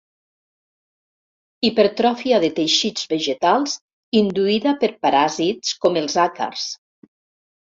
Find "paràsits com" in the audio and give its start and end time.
5.05-6.01